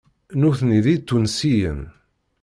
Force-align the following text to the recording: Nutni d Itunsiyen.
Nutni 0.39 0.79
d 0.85 0.85
Itunsiyen. 0.95 1.79